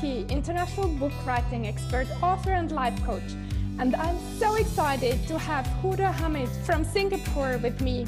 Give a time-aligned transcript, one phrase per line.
[0.00, 3.34] Aki, international book writing expert, author, and life coach.
[3.78, 8.06] And I'm so excited to have Huda Hamid from Singapore with me.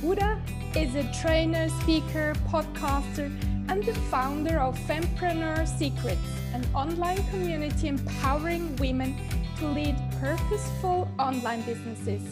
[0.00, 0.40] Huda
[0.76, 3.26] is a trainer, speaker, podcaster,
[3.68, 6.20] and the founder of Fempreneur Secrets,
[6.52, 9.16] an online community empowering women
[9.58, 12.22] to lead purposeful online businesses.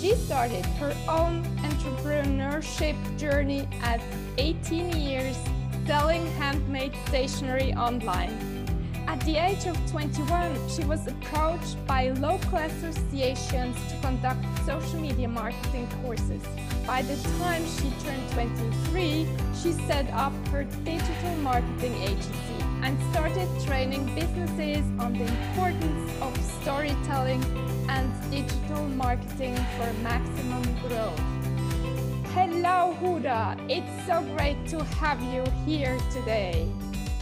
[0.00, 4.00] She started her own entrepreneurship journey at
[4.36, 5.36] 18 years
[5.88, 8.36] selling handmade stationery online.
[9.06, 15.26] At the age of 21, she was approached by local associations to conduct social media
[15.26, 16.42] marketing courses.
[16.86, 19.26] By the time she turned 23,
[19.62, 26.36] she set up her digital marketing agency and started training businesses on the importance of
[26.60, 27.42] storytelling
[27.88, 31.37] and digital marketing for maximum growth.
[32.34, 33.56] Hello, Huda.
[33.70, 36.70] It's so great to have you here today.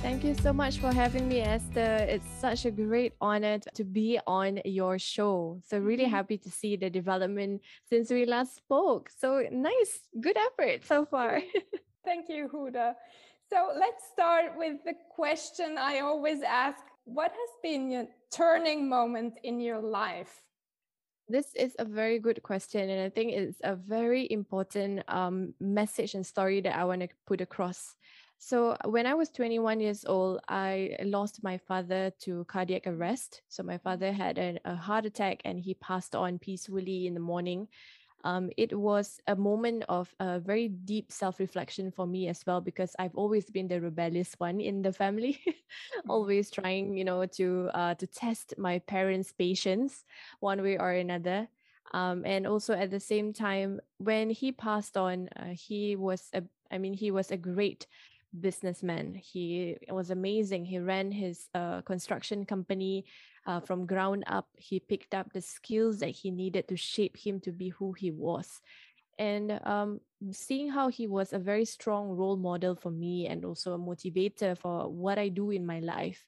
[0.02, 2.06] Thank you so much for having me, Esther.
[2.08, 5.60] It's such a great honor to be on your show.
[5.64, 6.14] So, really mm-hmm.
[6.14, 9.08] happy to see the development since we last spoke.
[9.16, 11.40] So, nice, good effort so far.
[12.04, 12.94] Thank you, Huda.
[13.48, 19.34] So, let's start with the question I always ask What has been your turning moment
[19.44, 20.45] in your life?
[21.28, 26.14] This is a very good question, and I think it's a very important um, message
[26.14, 27.96] and story that I want to put across.
[28.38, 33.42] So, when I was 21 years old, I lost my father to cardiac arrest.
[33.48, 37.66] So, my father had a heart attack and he passed on peacefully in the morning
[38.25, 42.61] um, it was a moment of a very deep self reflection for me as well,
[42.61, 46.11] because I've always been the rebellious one in the family, mm-hmm.
[46.11, 50.05] always trying, you know, to uh, to test my parents' patience
[50.41, 51.48] one way or another.
[51.92, 56.42] Um, and also at the same time, when he passed on, uh, he was a,
[56.70, 57.86] I mean, he was a great
[58.41, 59.14] businessman.
[59.14, 60.64] He was amazing.
[60.64, 63.05] He ran his uh, construction company
[63.47, 64.48] uh, from ground up.
[64.57, 68.11] He picked up the skills that he needed to shape him to be who he
[68.11, 68.61] was.
[69.19, 70.01] And um,
[70.33, 74.58] seeing how he was a very strong role model for me and also a motivator
[74.58, 76.27] for what I do in my life.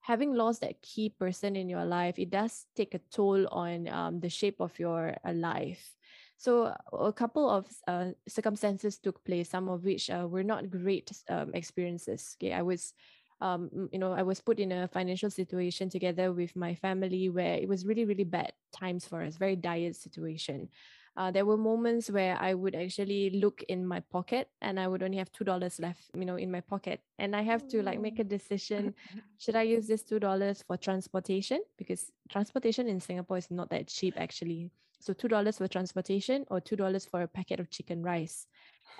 [0.00, 4.20] Having lost that key person in your life, it does take a toll on um,
[4.20, 5.90] the shape of your uh, life.
[6.38, 11.10] So a couple of uh, circumstances took place, some of which uh, were not great
[11.28, 12.36] um, experiences.
[12.38, 12.94] Okay, I was
[13.40, 17.54] um, you know, I was put in a financial situation together with my family where
[17.54, 20.68] it was really, really bad times for us, very dire situation.
[21.16, 25.02] Uh, there were moments where I would actually look in my pocket and I would
[25.02, 28.00] only have two dollars left, you know, in my pocket, and I have to like
[28.00, 28.94] make a decision:
[29.38, 33.88] should I use this two dollars for transportation because transportation in Singapore is not that
[33.88, 34.70] cheap actually.
[35.00, 38.46] So two dollars for transportation or two dollars for a packet of chicken rice.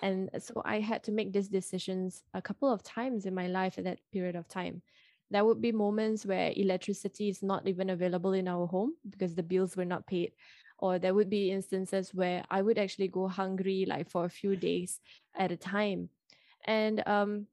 [0.03, 3.79] And so I had to make these decisions a couple of times in my life
[3.79, 4.83] at that period of time.
[5.31, 9.43] There would be moments where electricity is not even available in our home because the
[9.43, 10.33] bills were not paid.
[10.79, 14.57] Or there would be instances where I would actually go hungry like for a few
[14.57, 15.01] days
[15.37, 16.09] at a time.
[16.65, 17.47] And um,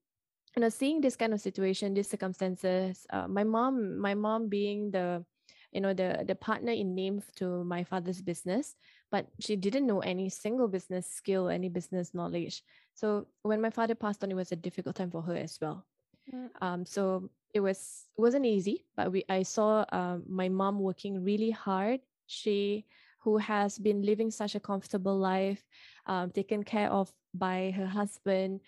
[0.56, 4.92] you know, seeing this kind of situation, these circumstances, uh, my mom, my mom being
[4.92, 5.26] the
[5.75, 8.75] you know the the partner in name to my father's business
[9.12, 12.63] but she didn't know any single business skill any business knowledge.
[12.96, 15.85] So when my father passed on it was a difficult time for her as well.
[16.34, 16.50] Mm.
[16.62, 21.24] um, so it was it wasn't easy but we i saw um, my mom working
[21.24, 22.00] really hard.
[22.25, 22.85] She
[23.19, 25.62] who has been living such a comfortable life
[26.08, 28.62] um, taken care of by her husband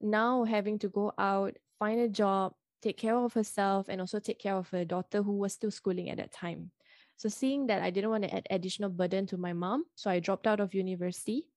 [0.00, 2.54] now having to go out find a job
[2.84, 6.10] take care of herself and also take care of her daughter who was still schooling
[6.10, 6.70] at that time.
[7.16, 10.20] So seeing that I didn't want to add additional burden to my mom, so I
[10.20, 11.48] dropped out of university.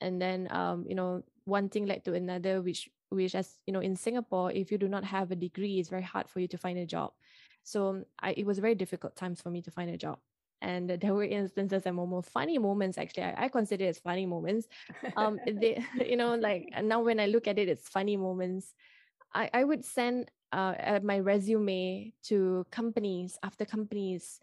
[0.00, 3.80] And then um, you know, one thing led to another, which which as you know,
[3.80, 6.58] in Singapore, if you do not have a degree, it's very hard for you to
[6.58, 7.12] find a job.
[7.62, 10.18] So I, it was very difficult times for me to find a job.
[10.60, 13.24] And there were instances and more funny moments actually.
[13.24, 14.66] I, I consider it as funny moments.
[15.16, 18.74] Um, they, you know, like now when I look at it, it's funny moments.
[19.34, 24.40] I, I would send uh, my resume to companies after companies.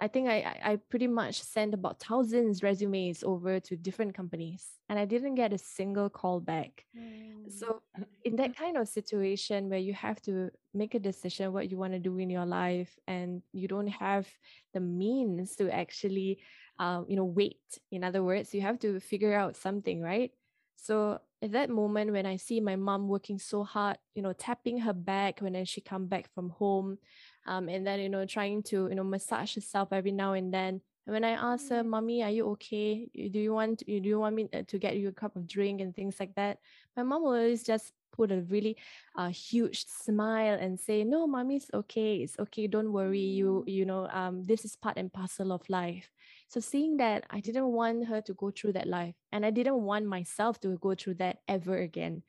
[0.00, 4.98] I think I, I pretty much sent about thousands resumes over to different companies and
[4.98, 6.84] I didn't get a single call back.
[6.98, 7.52] Mm.
[7.52, 7.82] So
[8.24, 11.92] in that kind of situation where you have to make a decision what you want
[11.92, 14.26] to do in your life and you don't have
[14.74, 16.38] the means to actually
[16.78, 20.32] um, you know wait in other words you have to figure out something right
[20.82, 24.78] so at that moment when I see my mom working so hard, you know, tapping
[24.78, 26.98] her back when she come back from home,
[27.46, 30.80] um, and then you know trying to you know massage herself every now and then.
[31.06, 33.08] And when I ask her, "Mommy, are you okay?
[33.14, 35.80] Do you want do you want me uh, to get you a cup of drink
[35.80, 36.58] and things like that?"
[36.96, 38.76] My mom will always just put a really
[39.16, 42.16] uh, huge smile and say, "No, mommy's okay.
[42.16, 42.66] It's okay.
[42.66, 43.20] Don't worry.
[43.20, 43.72] You, mm.
[43.72, 46.10] you know, um, this is part and parcel of life."
[46.48, 49.82] So seeing that, I didn't want her to go through that life, and I didn't
[49.82, 52.22] want myself to go through that ever again.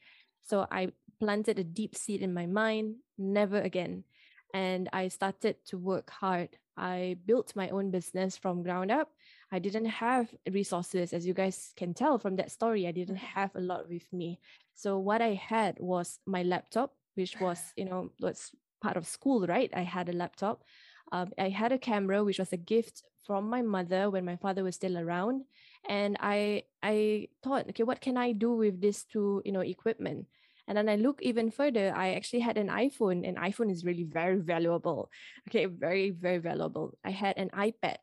[0.45, 4.03] So I planted a deep seed in my mind, never again.
[4.53, 6.57] And I started to work hard.
[6.77, 9.09] I built my own business from ground up.
[9.51, 12.88] I didn't have resources, as you guys can tell from that story.
[12.88, 13.39] I didn't mm-hmm.
[13.39, 14.39] have a lot with me.
[14.75, 19.46] So what I had was my laptop, which was, you know, was part of school,
[19.48, 19.72] right?
[19.75, 20.64] I had a laptop.
[21.12, 24.64] Um, I had a camera, which was a gift from my mother when my father
[24.64, 25.44] was still around.
[25.88, 30.28] And I I thought, okay, what can I do with this two, you know, equipment?
[30.68, 34.06] And then I look even further, I actually had an iPhone, and iPhone is really
[34.06, 35.12] very valuable.
[35.50, 36.98] Okay, very, very valuable.
[37.04, 37.98] I had an iPad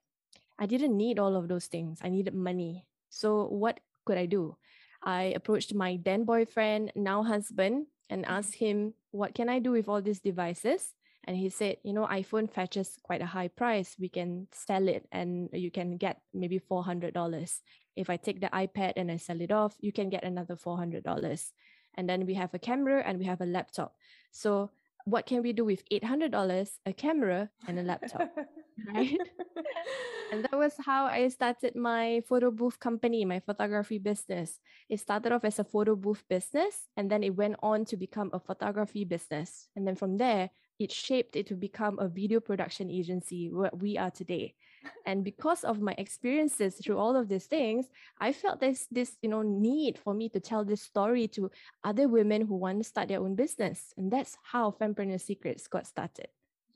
[0.61, 2.01] I didn't need all of those things.
[2.05, 2.85] I needed money.
[3.09, 4.57] So what could I do?
[5.03, 8.33] I approached my then boyfriend, now husband, and mm-hmm.
[8.33, 10.95] asked him, What can I do with all these devices?
[11.25, 13.97] And he said, You know, iPhone fetches quite a high price.
[13.99, 17.61] We can sell it and you can get maybe $400.
[17.97, 21.05] If I take the iPad and I sell it off, you can get another $400.
[21.97, 23.95] And then we have a camera and we have a laptop.
[24.31, 24.71] So,
[25.07, 26.71] what can we do with $800?
[26.87, 28.31] A camera and a laptop.
[28.95, 29.19] right?
[30.33, 34.59] and that was how I started my photo booth company, my photography business.
[34.89, 38.31] It started off as a photo booth business, and then it went on to become
[38.33, 39.69] a photography business.
[39.77, 43.99] And then from there, it shaped it to become a video production agency, where we
[43.99, 44.55] are today.
[45.05, 47.87] And because of my experiences through all of these things,
[48.19, 51.51] I felt this this, you know, need for me to tell this story to
[51.85, 53.93] other women who want to start their own business.
[53.99, 56.29] And that's how Fempreneur Secrets got started.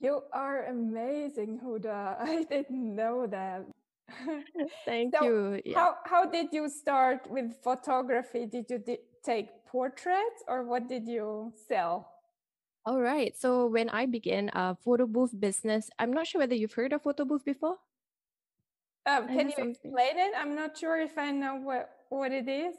[0.05, 2.17] You are amazing, Huda.
[2.21, 3.65] I didn't know that.
[4.85, 5.61] Thank so you.
[5.65, 5.73] Yeah.
[5.73, 8.45] How how did you start with photography?
[8.45, 8.77] Did you
[9.25, 12.13] take portraits or what did you sell?
[12.85, 13.33] All right.
[13.33, 17.01] So when I began a photo booth business, I'm not sure whether you've heard of
[17.01, 17.81] photo booth before.
[19.09, 19.73] Um, can you something.
[19.73, 20.37] explain it?
[20.37, 22.77] I'm not sure if I know what what it is.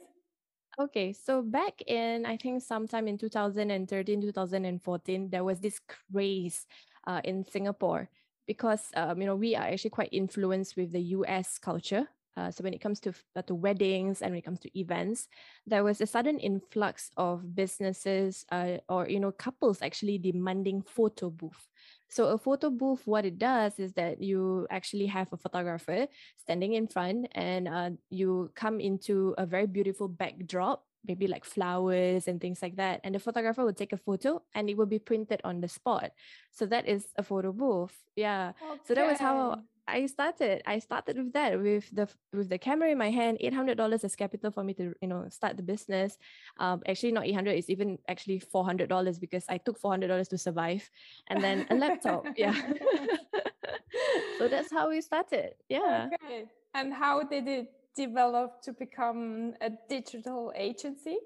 [0.78, 6.66] Okay, so back in I think sometime in 2013, 2014, there was this craze
[7.06, 8.08] uh, in Singapore
[8.46, 12.06] because um, you know we are actually quite influenced with the US culture.
[12.36, 15.26] Uh, so when it comes to uh, to weddings and when it comes to events,
[15.66, 21.30] there was a sudden influx of businesses uh, or you know couples actually demanding photo
[21.30, 21.66] booth.
[22.08, 26.06] So a photo booth, what it does is that you actually have a photographer
[26.36, 32.28] standing in front, and uh, you come into a very beautiful backdrop maybe like flowers
[32.28, 33.00] and things like that.
[33.04, 36.12] And the photographer will take a photo and it will be printed on the spot.
[36.52, 37.96] So that is a photo booth.
[38.16, 38.52] Yeah.
[38.62, 38.80] Okay.
[38.84, 40.62] So that was how I started.
[40.66, 44.02] I started with that, with the with the camera in my hand, eight hundred dollars
[44.02, 46.18] as capital for me to you know start the business.
[46.58, 49.92] Um, actually not eight hundred, it's even actually four hundred dollars because I took four
[49.92, 50.88] hundred dollars to survive,
[51.28, 52.26] and then a laptop.
[52.36, 52.54] yeah.
[54.38, 55.54] so that's how we started.
[55.68, 56.08] Yeah.
[56.14, 56.46] Okay.
[56.74, 61.16] And how did it develop to become a digital agency?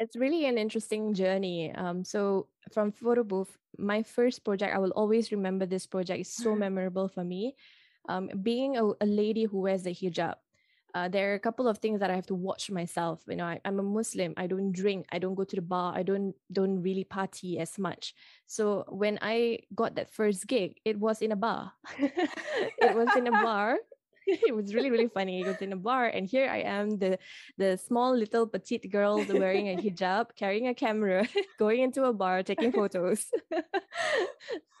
[0.00, 1.74] It's really an interesting journey.
[1.74, 6.20] Um, so from photo booth, my first project, I will always remember this project.
[6.20, 7.56] It's so memorable for me.
[8.08, 10.36] Um, being a, a, lady who wears the hijab,
[10.94, 13.20] uh, there are a couple of things that I have to watch myself.
[13.28, 14.32] You know, I, am a Muslim.
[14.36, 15.06] I don't drink.
[15.12, 15.92] I don't go to the bar.
[15.94, 18.14] I don't don't really party as much.
[18.46, 21.72] So when I got that first gig, it was in a bar.
[21.98, 23.78] it was in a bar
[24.46, 25.40] it was really really funny.
[25.40, 27.18] It was in a bar, and here I am, the
[27.56, 31.26] the small little petite girl wearing a hijab, carrying a camera,
[31.58, 33.24] going into a bar, taking photos.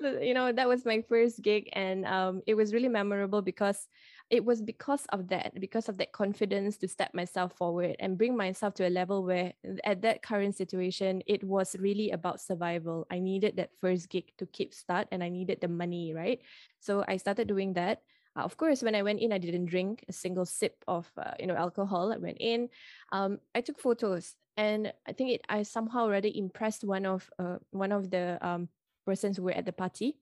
[0.02, 3.88] so you know that was my first gig, and um, it was really memorable because
[4.28, 8.36] it was because of that, because of that confidence to step myself forward and bring
[8.36, 13.06] myself to a level where, at that current situation, it was really about survival.
[13.10, 16.40] I needed that first gig to keep start, and I needed the money, right?
[16.80, 18.02] So I started doing that.
[18.38, 21.32] Uh, of course, when I went in, I didn't drink a single sip of uh,
[21.40, 22.12] you know alcohol.
[22.12, 22.68] I went in,
[23.12, 27.58] um, I took photos, and I think it I somehow already impressed one of uh,
[27.70, 28.68] one of the um,
[29.04, 30.16] persons who were at the party.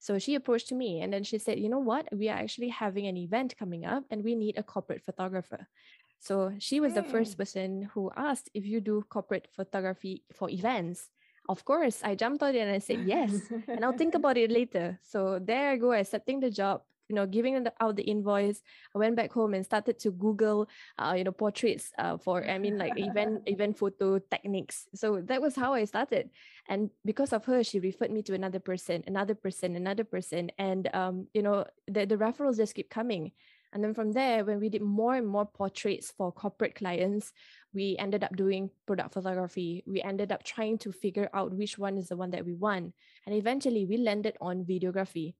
[0.00, 2.08] So she approached me, and then she said, "You know what?
[2.12, 5.68] We are actually having an event coming up, and we need a corporate photographer."
[6.20, 7.38] So she was the first hmm.
[7.38, 11.10] person who asked if you do corporate photography for events.
[11.48, 13.32] Of course, I jumped on it and I said yes,
[13.68, 14.98] and I'll think about it later.
[15.02, 18.62] So there I go, accepting the job you know giving out the invoice
[18.94, 22.58] i went back home and started to google uh, you know portraits uh, for i
[22.58, 26.30] mean like event event photo techniques so that was how i started
[26.68, 30.88] and because of her she referred me to another person another person another person and
[30.94, 33.32] um, you know the, the referrals just keep coming
[33.72, 37.32] And then from there, when we did more and more portraits for corporate clients,
[37.74, 39.84] we ended up doing product photography.
[39.86, 42.94] We ended up trying to figure out which one is the one that we want.
[43.26, 45.34] And eventually we landed on videography.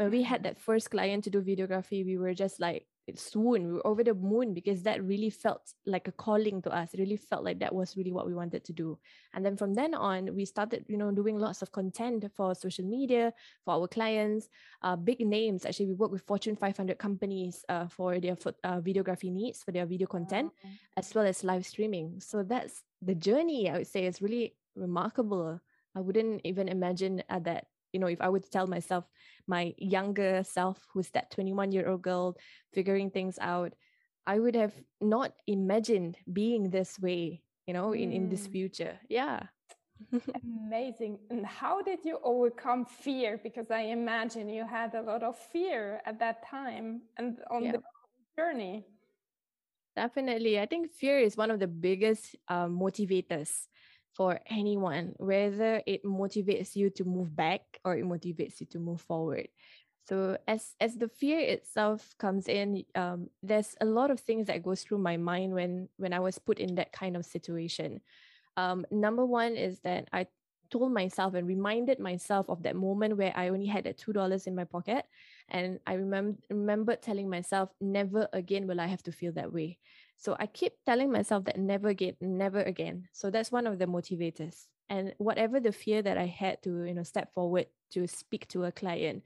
[0.00, 3.66] When we had that first client to do videography, we were just like, swoon.
[3.66, 6.94] We were over the moon because that really felt like a calling to us.
[6.94, 8.98] It really felt like that was really what we wanted to do.
[9.34, 12.86] And then from then on, we started, you know, doing lots of content for social
[12.86, 14.48] media for our clients,
[14.80, 15.66] uh, big names.
[15.66, 19.84] Actually, we work with Fortune 500 companies uh, for their uh, videography needs, for their
[19.84, 20.50] video content,
[20.96, 22.20] as well as live streaming.
[22.20, 23.68] So that's the journey.
[23.68, 25.60] I would say is really remarkable.
[25.94, 29.04] I wouldn't even imagine uh, that you know, if I would tell myself,
[29.46, 32.36] my younger self, who's that 21 year old girl
[32.72, 33.72] figuring things out,
[34.26, 38.52] I would have not imagined being this way, you know, in, in this mm.
[38.52, 38.98] future.
[39.08, 39.42] Yeah.
[40.66, 41.18] Amazing.
[41.30, 43.40] And how did you overcome fear?
[43.42, 47.72] Because I imagine you had a lot of fear at that time and on yeah.
[47.72, 47.82] the
[48.36, 48.84] journey.
[49.96, 50.60] Definitely.
[50.60, 53.66] I think fear is one of the biggest uh, motivators
[54.14, 59.00] for anyone, whether it motivates you to move back or it motivates you to move
[59.00, 59.48] forward.
[60.08, 64.62] So as as the fear itself comes in, um, there's a lot of things that
[64.62, 68.00] goes through my mind when when I was put in that kind of situation.
[68.56, 70.26] Um, number one is that I
[70.70, 74.46] told myself and reminded myself of that moment where I only had that two dollars
[74.46, 75.04] in my pocket,
[75.48, 79.78] and I remember remembered telling myself, never again will I have to feel that way.
[80.20, 83.08] So I keep telling myself that never again, never again.
[83.10, 84.66] So that's one of the motivators.
[84.90, 88.64] And whatever the fear that I had to, you know, step forward to speak to
[88.64, 89.22] a client,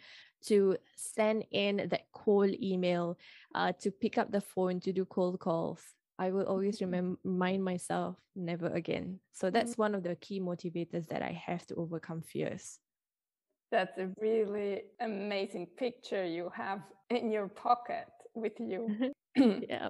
[0.47, 3.19] to send in that cold email,
[3.57, 5.83] uh, to pick up the phone to do cold calls,
[6.17, 6.85] I will always mm-hmm.
[6.85, 9.19] remember, remind myself never again.
[9.33, 9.83] So that's mm-hmm.
[9.83, 12.79] one of the key motivators that I have to overcome fears.
[13.73, 19.11] That's a really amazing picture you have in your pocket with you.
[19.37, 19.89] yeah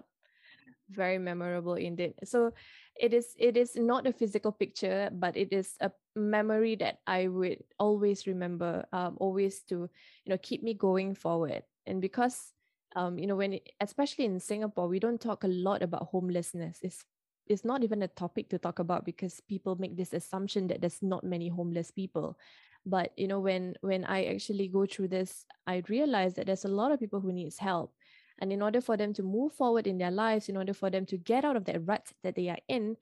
[0.91, 2.15] very memorable indeed.
[2.25, 2.53] So
[2.97, 7.27] it is it is not a physical picture but it is a memory that i
[7.27, 9.91] would always remember um, always to
[10.25, 11.63] you know keep me going forward.
[11.87, 12.53] And because
[12.97, 16.79] um, you know when it, especially in singapore we don't talk a lot about homelessness.
[16.83, 17.05] It's
[17.47, 21.03] it's not even a topic to talk about because people make this assumption that there's
[21.03, 22.39] not many homeless people.
[22.87, 26.77] But you know when when i actually go through this i realize that there's a
[26.77, 27.95] lot of people who needs help
[28.41, 31.07] and in order for them to move forward in their lives, in order for them
[31.07, 32.97] to get out of that rut that they are in,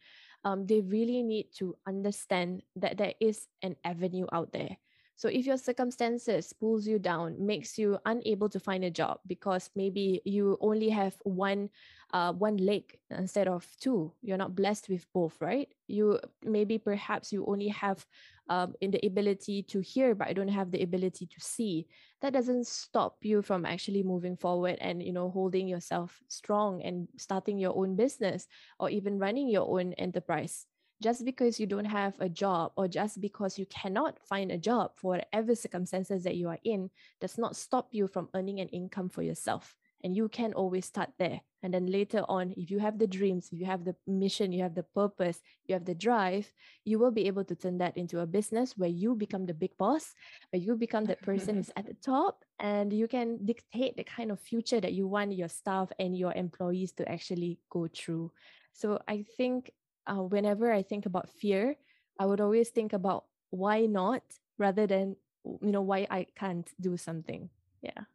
[0.44, 4.76] um, they really need to understand that there is an avenue out there.
[5.16, 9.70] So if your circumstances pulls you down, makes you unable to find a job because
[9.76, 11.70] maybe you only have one
[12.12, 15.68] uh, one leg instead of two, you're not blessed with both, right?
[15.86, 18.04] You maybe perhaps you only have
[18.48, 21.86] um, in the ability to hear, but I don't have the ability to see.
[22.20, 27.08] That doesn't stop you from actually moving forward and you know holding yourself strong and
[27.16, 28.46] starting your own business
[28.78, 30.66] or even running your own enterprise
[31.02, 34.92] just because you don't have a job or just because you cannot find a job
[34.94, 36.88] for whatever circumstances that you are in
[37.20, 41.10] does not stop you from earning an income for yourself and you can always start
[41.18, 44.52] there and then later on if you have the dreams if you have the mission
[44.52, 46.50] you have the purpose you have the drive
[46.84, 49.76] you will be able to turn that into a business where you become the big
[49.78, 50.14] boss
[50.50, 54.30] where you become that person who's at the top and you can dictate the kind
[54.30, 58.30] of future that you want your staff and your employees to actually go through
[58.72, 59.70] so i think
[60.06, 61.76] uh, whenever I think about fear,
[62.18, 64.22] I would always think about why not
[64.58, 67.50] rather than you know why I can't do something.
[67.82, 68.06] Yeah.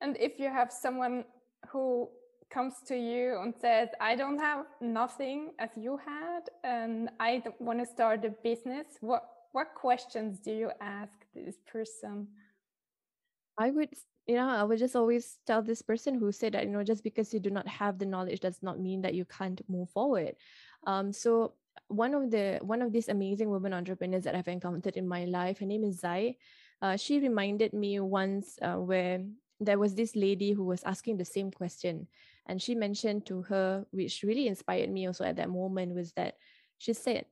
[0.00, 1.24] And if you have someone
[1.70, 2.08] who
[2.50, 7.78] comes to you and says, "I don't have nothing as you had, and I want
[7.80, 12.28] to start a business," what what questions do you ask this person?
[13.58, 13.90] I would
[14.26, 17.04] you know, I would just always tell this person who said that, you know, just
[17.04, 20.34] because you do not have the knowledge does not mean that you can't move forward.
[20.86, 21.54] Um, so
[21.88, 25.60] one of the one of these amazing women entrepreneurs that I've encountered in my life,
[25.60, 26.36] her name is Zai.
[26.82, 29.22] Uh, she reminded me once uh, where
[29.60, 32.06] there was this lady who was asking the same question,
[32.46, 36.36] and she mentioned to her, which really inspired me also at that moment, was that
[36.78, 37.24] she said,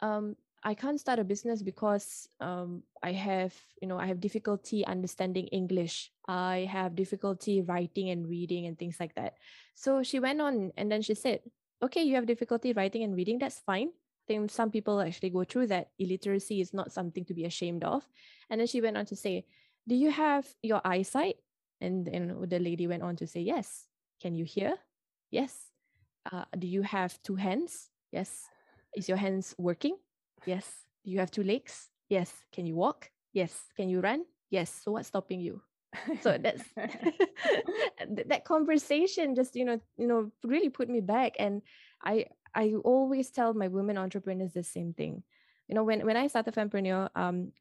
[0.00, 4.84] um, I can't start a business because um, I have, you know, I have difficulty
[4.84, 6.10] understanding English.
[6.26, 9.34] I have difficulty writing and reading and things like that.
[9.74, 11.40] So she went on and then she said,
[11.80, 13.38] okay, you have difficulty writing and reading.
[13.38, 13.88] That's fine.
[13.88, 15.90] I think some people actually go through that.
[16.00, 18.02] Illiteracy is not something to be ashamed of.
[18.50, 19.44] And then she went on to say,
[19.88, 21.36] do you have your eyesight?
[21.80, 23.86] And then the lady went on to say, yes.
[24.20, 24.74] Can you hear?
[25.30, 25.54] Yes.
[26.30, 27.90] Uh, do you have two hands?
[28.12, 28.48] Yes.
[28.96, 29.96] Is your hands working?
[30.46, 30.66] Yes.
[31.04, 31.90] Do you have two legs?
[32.08, 32.32] Yes.
[32.52, 33.10] Can you walk?
[33.32, 33.52] Yes.
[33.76, 34.24] Can you run?
[34.50, 34.72] Yes.
[34.72, 35.60] So what's stopping you?
[36.20, 36.62] so that's
[38.26, 41.62] that conversation just you know you know really put me back and
[42.04, 45.22] i i always tell my women entrepreneurs the same thing
[45.68, 47.52] you know when when i started fempreneur um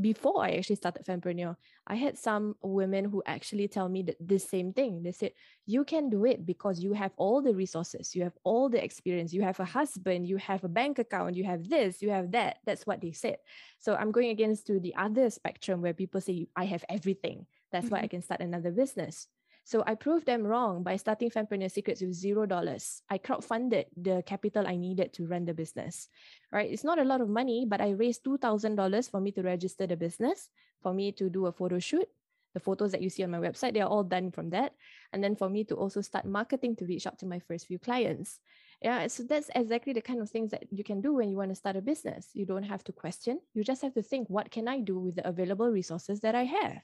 [0.00, 1.56] before I actually started Fempreneur,
[1.86, 5.02] I had some women who actually tell me that this same thing.
[5.02, 5.32] They said,
[5.66, 9.32] you can do it because you have all the resources, you have all the experience,
[9.32, 12.58] you have a husband, you have a bank account, you have this, you have that.
[12.64, 13.36] That's what they said.
[13.78, 17.46] So I'm going against to the other spectrum where people say, I have everything.
[17.70, 17.94] That's mm-hmm.
[17.96, 19.28] why I can start another business.
[19.64, 23.02] So I proved them wrong by starting Fempreneur Secrets with zero dollars.
[23.08, 26.08] I crowdfunded the capital I needed to run the business.
[26.50, 26.70] Right?
[26.70, 29.42] It's not a lot of money, but I raised two thousand dollars for me to
[29.42, 30.50] register the business,
[30.82, 32.08] for me to do a photo shoot.
[32.54, 34.74] The photos that you see on my website, they are all done from that.
[35.14, 37.78] And then for me to also start marketing to reach out to my first few
[37.78, 38.40] clients.
[38.82, 41.50] Yeah, so that's exactly the kind of things that you can do when you want
[41.50, 42.28] to start a business.
[42.34, 43.40] You don't have to question.
[43.54, 46.44] You just have to think, what can I do with the available resources that I
[46.44, 46.82] have?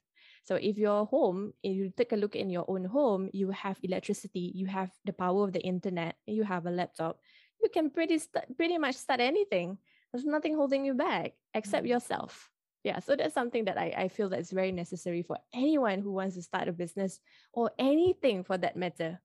[0.49, 3.77] So if your home, if you take a look in your own home, you have
[3.83, 7.21] electricity, you have the power of the internet, you have a laptop,
[7.61, 9.77] you can pretty st- pretty much start anything.
[10.11, 11.93] There's nothing holding you back except mm-hmm.
[11.93, 12.49] yourself.
[12.83, 16.35] Yeah, so that's something that I, I feel that's very necessary for anyone who wants
[16.37, 17.21] to start a business
[17.53, 19.21] or anything for that matter.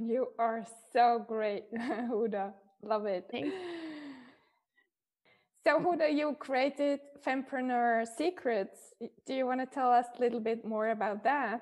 [0.00, 0.64] You are
[0.94, 2.54] so great, Huda.
[2.80, 3.28] Love it.
[3.30, 3.52] Thanks.
[5.68, 8.94] So, Huda, you created Fempreneur Secrets.
[9.26, 11.60] Do you want to tell us a little bit more about that?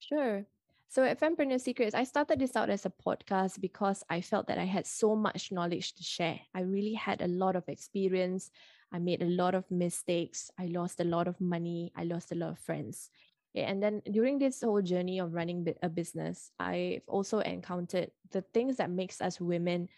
[0.00, 0.44] Sure.
[0.90, 4.58] So at Fempreneur Secrets, I started this out as a podcast because I felt that
[4.58, 6.38] I had so much knowledge to share.
[6.54, 8.50] I really had a lot of experience.
[8.92, 10.50] I made a lot of mistakes.
[10.58, 11.92] I lost a lot of money.
[11.96, 13.08] I lost a lot of friends.
[13.54, 18.76] And then during this whole journey of running a business, I've also encountered the things
[18.76, 19.88] that makes us women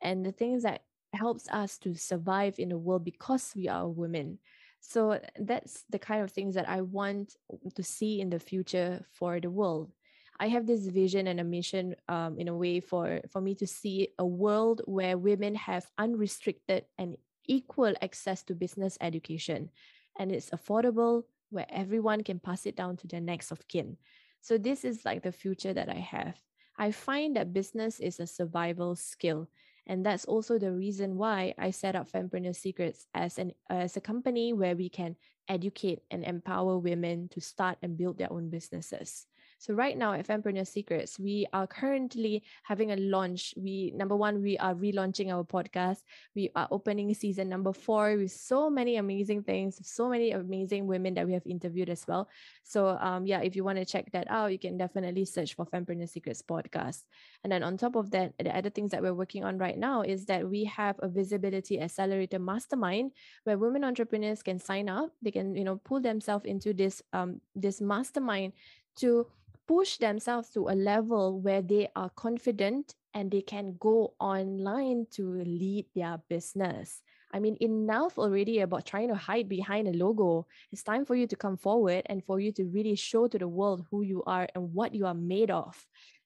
[0.00, 0.82] and the things that
[1.14, 4.38] helps us to survive in the world because we are women.
[4.80, 7.36] So that's the kind of things that I want
[7.74, 9.92] to see in the future for the world.
[10.40, 13.66] I have this vision and a mission um, in a way for, for me to
[13.66, 19.70] see a world where women have unrestricted and equal access to business education.
[20.18, 23.96] And it's affordable, where everyone can pass it down to their next of kin.
[24.40, 26.36] So, this is like the future that I have.
[26.76, 29.48] I find that business is a survival skill.
[29.86, 34.00] And that's also the reason why I set up Fempreneur Secrets as an as a
[34.00, 35.16] company where we can
[35.48, 39.26] educate and empower women to start and build their own businesses.
[39.62, 43.54] So right now at Fempreneur Secrets, we are currently having a launch.
[43.56, 46.02] We number one, we are relaunching our podcast.
[46.34, 51.14] We are opening season number four with so many amazing things, so many amazing women
[51.14, 52.28] that we have interviewed as well.
[52.64, 55.64] So um, yeah, if you want to check that out, you can definitely search for
[55.64, 57.04] Fempreneur Secrets podcast.
[57.44, 60.02] And then on top of that, the other things that we're working on right now
[60.02, 63.12] is that we have a visibility accelerator mastermind
[63.44, 65.12] where women entrepreneurs can sign up.
[65.22, 68.54] They can you know pull themselves into this um this mastermind
[68.96, 69.26] to
[69.66, 75.42] push themselves to a level where they are confident and they can go online to
[75.44, 77.02] lead their business.
[77.32, 80.46] I mean, enough already about trying to hide behind a logo.
[80.70, 83.48] It's time for you to come forward and for you to really show to the
[83.48, 85.74] world who you are and what you are made of.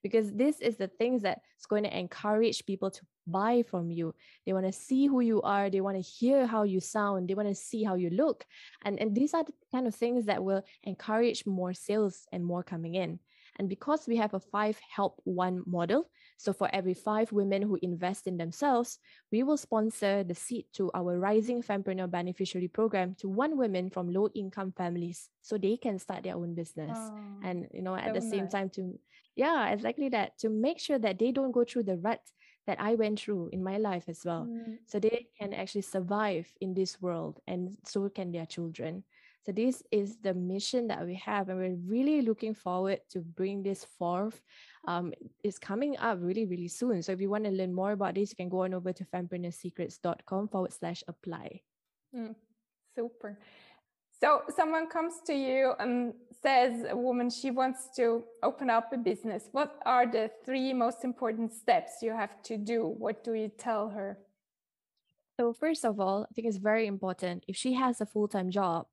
[0.03, 4.15] Because this is the things that's going to encourage people to buy from you.
[4.45, 5.69] They want to see who you are.
[5.71, 7.29] They want to hear how you sound.
[7.29, 8.45] They want to see how you look.
[8.83, 12.63] And, and these are the kind of things that will encourage more sales and more
[12.63, 13.19] coming in.
[13.59, 17.79] And because we have a five help one model, so for every five women who
[17.81, 18.99] invest in themselves,
[19.33, 24.13] we will sponsor the seed to our Rising Fempreneur Beneficiary Program to one women from
[24.13, 26.99] low income families so they can start their own business.
[27.01, 28.53] Oh, and, you know, at the same nice.
[28.53, 28.99] time to,
[29.37, 32.21] yeah, exactly that, to make sure that they don't go through the rut
[32.67, 34.47] that I went through in my life as well.
[34.51, 34.79] Mm.
[34.87, 39.05] So they can actually survive in this world and so can their children.
[39.47, 43.63] So this is the mission that we have, and we're really looking forward to bring
[43.63, 44.43] this forth.
[44.89, 47.01] Um, it's coming up really, really soon.
[47.01, 49.05] So if you want to learn more about this, you can go on over to
[49.05, 51.61] fempreneursecrets.com forward slash apply.
[52.13, 52.35] Mm,
[52.97, 53.39] super.
[54.21, 58.97] So someone comes to you and says a woman she wants to open up a
[58.97, 59.49] business.
[59.53, 62.85] What are the three most important steps you have to do?
[62.99, 64.19] What do you tell her?
[65.39, 68.87] So first of all, I think it's very important if she has a full-time job,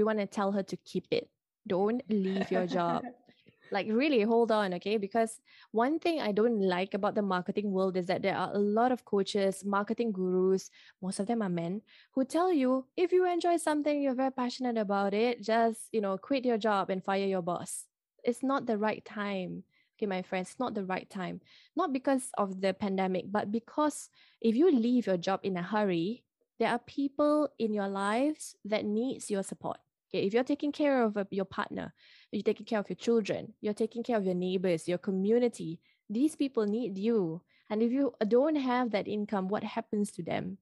[0.00, 1.28] we want to tell her to keep it.
[1.68, 3.04] Don't leave your job.
[3.70, 5.38] like really hold on okay because
[5.70, 8.90] one thing i don't like about the marketing world is that there are a lot
[8.90, 13.56] of coaches marketing gurus most of them are men who tell you if you enjoy
[13.56, 17.42] something you're very passionate about it just you know quit your job and fire your
[17.42, 17.86] boss
[18.24, 19.62] it's not the right time
[19.96, 21.40] okay my friends not the right time
[21.76, 24.10] not because of the pandemic but because
[24.40, 26.24] if you leave your job in a hurry
[26.58, 29.78] there are people in your lives that needs your support
[30.10, 31.94] Okay, if you're taking care of uh, your partner,
[32.32, 36.34] you're taking care of your children, you're taking care of your neighbors, your community, these
[36.34, 37.40] people need you.
[37.70, 40.58] And if you don't have that income, what happens to them?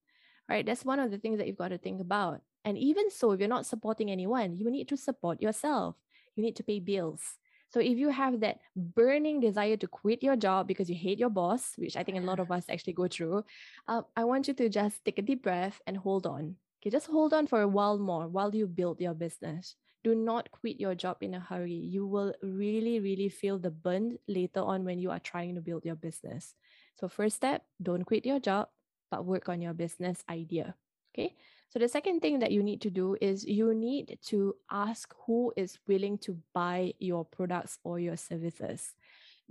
[0.51, 0.67] Right?
[0.67, 2.43] That's one of the things that you've got to think about.
[2.65, 5.97] And even so, if you're not supporting anyone, you need to support yourself.
[6.37, 7.23] You need to pay bills.
[7.71, 11.31] So if you have that burning desire to quit your job because you hate your
[11.31, 13.45] boss, which I think a lot of us actually go through,
[13.87, 16.57] uh, I want you to just take a deep breath and hold on.
[16.81, 19.77] Okay, just hold on for a while more while you build your business.
[20.05, 21.75] Do not quit your job in a hurry.
[21.75, 25.85] You will really, really feel the burn later on when you are trying to build
[25.85, 26.55] your business.
[26.95, 28.69] So, first step, don't quit your job,
[29.11, 30.77] but work on your business idea.
[31.15, 31.35] Okay.
[31.71, 35.53] So the second thing that you need to do is you need to ask who
[35.57, 38.95] is willing to buy your products or your services.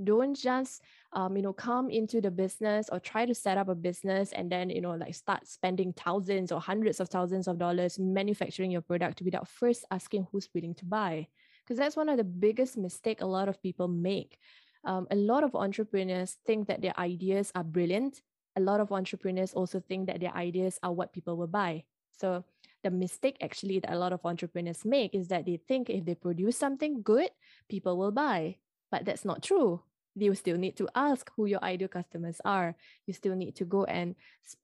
[0.03, 0.83] Don't just
[1.13, 4.51] um, you know come into the business or try to set up a business and
[4.51, 8.81] then you know like start spending thousands or hundreds of thousands of dollars manufacturing your
[8.81, 11.27] product without first asking who's willing to buy.
[11.63, 14.37] Because that's one of the biggest mistake a lot of people make.
[14.85, 18.21] Um, a lot of entrepreneurs think that their ideas are brilliant.
[18.55, 21.83] A lot of entrepreneurs also think that their ideas are what people will buy.
[22.11, 22.45] So
[22.83, 26.15] the mistake actually that a lot of entrepreneurs make is that they think if they
[26.15, 27.29] produce something good,
[27.69, 28.57] people will buy.
[28.91, 29.81] But that's not true.
[30.15, 32.75] You still need to ask who your ideal customers are.
[33.05, 34.15] You still need to go and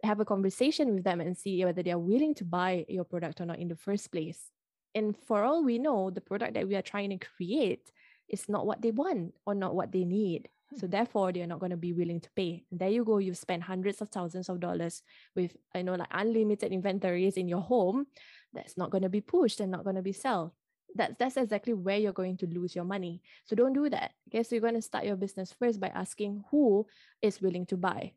[0.04, 3.40] have a conversation with them and see whether they are willing to buy your product
[3.40, 4.50] or not in the first place.
[4.96, 7.92] And for all we know, the product that we are trying to create
[8.30, 10.50] is not what they want or not what they need.
[10.78, 12.66] So therefore, they're not going to be willing to pay.
[12.72, 13.20] And there you go.
[13.20, 15.04] You've spent hundreds of thousands of dollars
[15.36, 18.08] with, you know, like unlimited inventories in your home.
[18.54, 20.52] That's not going to be pushed and not going to be sold.
[20.96, 23.22] That's that's exactly where you're going to lose your money.
[23.46, 24.12] So don't do that.
[24.30, 24.44] Okay.
[24.44, 26.86] So you're going to start your business first by asking who
[27.22, 28.14] is willing to buy.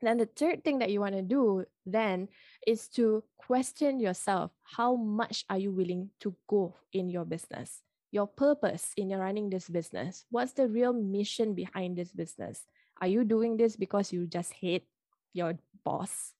[0.00, 2.28] And then the third thing that you want to do then
[2.66, 4.50] is to question yourself.
[4.64, 7.80] How much are you willing to go in your business?
[8.14, 10.24] your purpose in running this business.
[10.30, 12.62] What's the real mission behind this business?
[13.02, 14.86] Are you doing this because you just hate
[15.32, 16.33] your boss?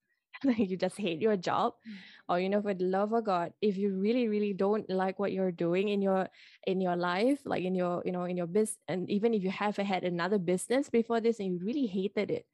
[0.57, 1.93] you just hate your job mm.
[2.29, 5.33] or you know for the love of god if you really really don't like what
[5.33, 6.29] you're doing in your
[6.67, 9.51] in your life like in your you know in your business and even if you
[9.51, 12.47] have had another business before this and you really hated it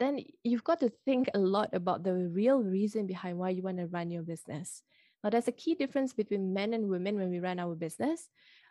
[0.00, 3.78] then you've got to think a lot about the real reason behind why you want
[3.78, 4.82] to run your business
[5.24, 8.28] now, there's a key difference between men and women when we run our business.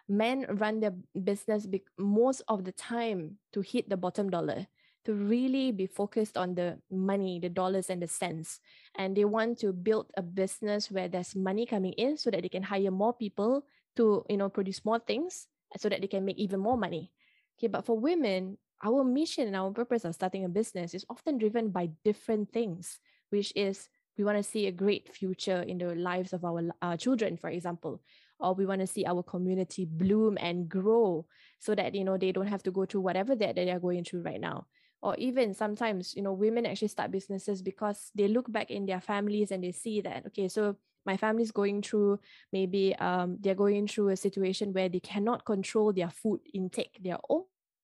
[0.08, 4.68] Men run their business be- most of the time to hit the bottom dollar,
[5.06, 8.60] to really be focused on the money, the dollars, and the cents.
[8.96, 12.50] And they want to build a business where there's money coming in so that they
[12.50, 13.66] can hire more people
[13.98, 17.12] to, you know, produce more things so that they can make even more money.
[17.60, 21.38] Okay, but for women, our mission and our purpose of starting a business is often
[21.38, 25.96] driven by different things, which is we want to see a great future in the
[25.96, 28.02] lives of our children for example
[28.40, 31.26] or we want to see our community bloom and grow
[31.60, 34.04] so that you know they don't have to go through whatever that they are going
[34.04, 34.66] through right now
[35.04, 39.02] or even sometimes you know women actually start businesses because they look back in their
[39.02, 42.18] families and they see that okay so my family's going through
[42.54, 47.20] maybe um, they're going through a situation where they cannot control their food intake they're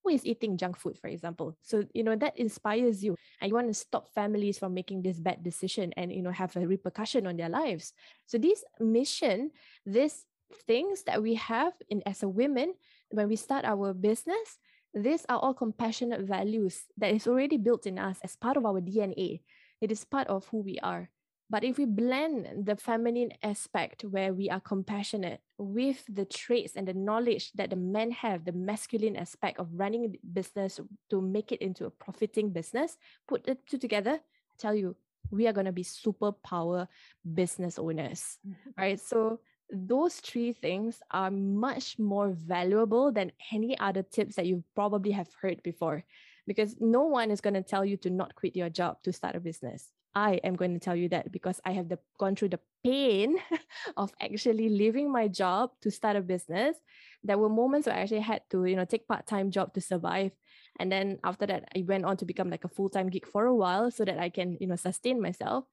[0.04, 1.56] always eating junk food, for example.
[1.62, 5.20] So, you know, that inspires you and you want to stop families from making this
[5.20, 7.92] bad decision and, you know, have a repercussion on their lives.
[8.26, 9.50] So this mission,
[9.84, 10.24] these
[10.66, 12.74] things that we have in as a women,
[13.10, 14.58] when we start our business,
[14.94, 18.80] these are all compassionate values that is already built in us as part of our
[18.80, 19.40] DNA.
[19.80, 21.10] It is part of who we are.
[21.50, 26.86] But if we blend the feminine aspect where we are compassionate with the traits and
[26.86, 30.78] the knowledge that the men have, the masculine aspect of running business
[31.10, 34.94] to make it into a profiting business, put the two together, I tell you,
[35.32, 36.86] we are going to be superpower
[37.34, 38.70] business owners, mm-hmm.
[38.78, 39.00] right?
[39.00, 39.40] So
[39.72, 45.28] those three things are much more valuable than any other tips that you probably have
[45.40, 46.04] heard before
[46.46, 49.36] because no one is going to tell you to not quit your job to start
[49.36, 52.50] a business I am going to tell you that because I have the, gone through
[52.50, 53.36] the pain
[53.96, 56.76] of actually leaving my job to start a business.
[57.22, 60.32] There were moments where I actually had to, you know, take part-time job to survive.
[60.78, 63.54] And then after that, I went on to become like a full-time gig for a
[63.54, 65.64] while so that I can, you know, sustain myself.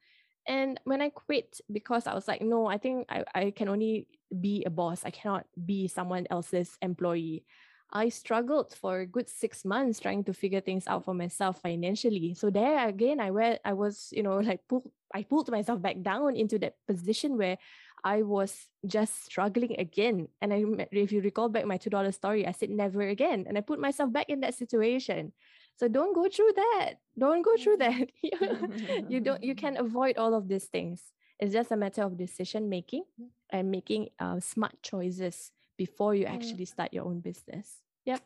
[0.48, 4.08] And when I quit, because I was like, no, I think I, I can only
[4.40, 5.04] be a boss.
[5.04, 7.44] I cannot be someone else's employee.
[7.92, 12.34] I struggled for a good six months trying to figure things out for myself financially.
[12.34, 16.02] So there again, I went, I was, you know, like pull, I pulled myself back
[16.02, 17.58] down into that position where
[18.04, 20.28] I was just struggling again.
[20.42, 23.58] And I, if you recall back my two dollar story, I said never again, and
[23.58, 25.32] I put myself back in that situation.
[25.78, 26.96] So don't go through that.
[27.18, 28.10] Don't go through that.
[29.10, 29.44] you don't.
[29.44, 31.02] You can avoid all of these things.
[31.40, 33.04] It's just a matter of decision making
[33.52, 36.34] and making uh, smart choices before you mm.
[36.34, 37.78] actually start your own business.
[38.06, 38.22] Yep.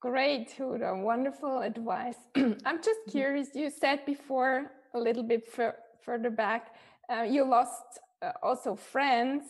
[0.00, 1.02] Great, Huda.
[1.02, 2.16] Wonderful advice.
[2.36, 3.10] I'm just mm-hmm.
[3.10, 3.48] curious.
[3.54, 5.52] You said before a little bit
[6.00, 6.74] further back,
[7.12, 9.44] uh, you lost uh, also friends.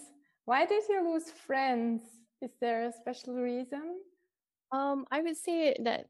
[0.47, 2.03] Why did you lose friends?
[2.43, 4.01] Is there a special reason?
[4.73, 6.07] Um, I would say that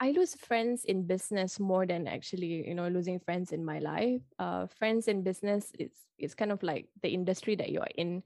[0.00, 4.22] I lose friends in business more than actually, you know, losing friends in my life.
[4.38, 8.22] Uh, friends in business, it's it's kind of like the industry that you are in.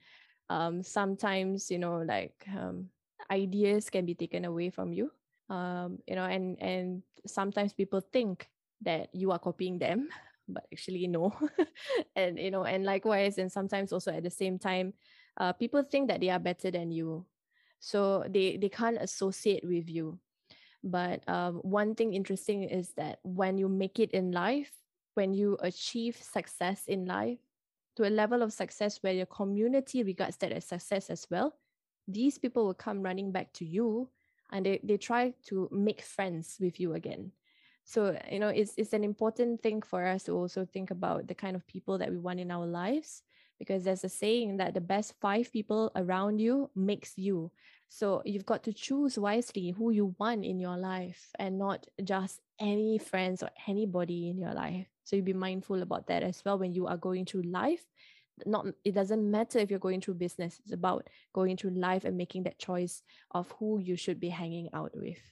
[0.51, 2.91] Um, sometimes, you know, like um,
[3.31, 5.11] ideas can be taken away from you.
[5.51, 8.47] Um, you know, and and sometimes people think
[8.83, 10.09] that you are copying them,
[10.49, 11.35] but actually no.
[12.15, 14.95] and you know, and likewise, and sometimes also at the same time,
[15.43, 17.27] uh, people think that they are better than you
[17.81, 20.19] so they they can't associate with you
[20.85, 24.73] but um, one thing interesting is that when you make it in life
[25.15, 27.39] when you achieve success in life
[27.97, 31.55] to a level of success where your community regards that as success as well
[32.07, 34.09] these people will come running back to you
[34.53, 37.33] and they, they try to make friends with you again.
[37.85, 41.35] So you know it's, it's an important thing for us to also think about the
[41.35, 43.23] kind of people that we want in our lives
[43.59, 47.51] because there's a saying that the best five people around you makes you
[47.95, 52.41] so you've got to choose wisely who you want in your life and not just
[52.59, 54.89] any friends or anybody in your life.
[55.05, 57.85] So you be mindful about that as well when you are going through life.
[58.47, 60.59] Not it doesn't matter if you're going through business.
[60.65, 64.71] It's about going through life and making that choice of who you should be hanging
[64.75, 65.23] out with.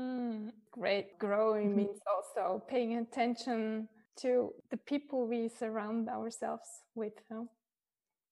[0.00, 1.18] Mm, great.
[1.18, 1.76] Growing mm-hmm.
[1.76, 3.86] means also paying attention
[4.20, 7.20] to the people we surround ourselves with.
[7.30, 7.44] Huh?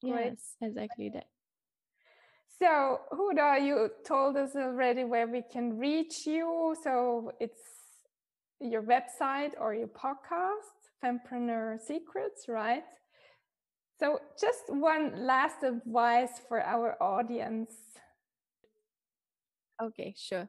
[0.01, 1.27] Yes, exactly that.
[2.59, 6.75] So, Huda, you told us already where we can reach you.
[6.83, 7.61] So, it's
[8.61, 12.85] your website or your podcast, Fempreneur Secrets, right?
[13.99, 17.73] So, just one last advice for our audience.
[19.83, 20.49] Okay, sure.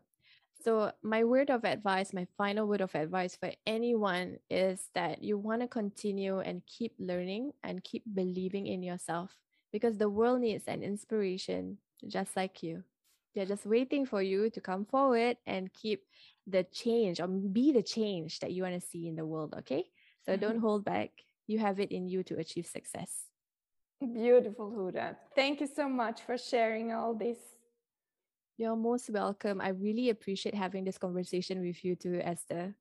[0.64, 5.38] So, my word of advice, my final word of advice for anyone is that you
[5.38, 9.32] want to continue and keep learning and keep believing in yourself
[9.72, 11.78] because the world needs an inspiration
[12.08, 12.84] just like you.
[13.36, 16.04] They're just waiting for you to come forward and keep
[16.48, 19.54] the change or be the change that you want to see in the world.
[19.60, 19.86] Okay.
[20.26, 20.42] So mm-hmm.
[20.42, 21.12] don't hold back.
[21.46, 23.28] You have it in you to achieve success.
[24.00, 25.16] Beautiful, Huda.
[25.36, 27.38] Thank you so much for sharing all this.
[28.58, 29.62] You're most welcome.
[29.62, 32.76] I really appreciate having this conversation with you too, Esther.